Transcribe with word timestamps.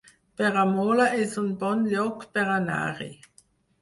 Peramola 0.39 1.05
es 1.25 1.37
un 1.43 1.51
bon 1.65 1.83
lloc 1.93 2.25
per 2.39 2.47
anar-hi 2.55 3.11